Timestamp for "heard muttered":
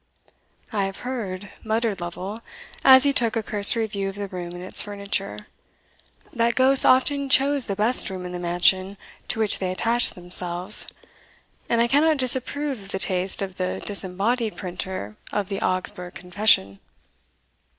1.01-2.01